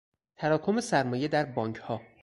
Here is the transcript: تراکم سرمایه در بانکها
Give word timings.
تراکم 0.37 0.79
سرمایه 0.81 1.27
در 1.27 1.45
بانکها 1.45 2.01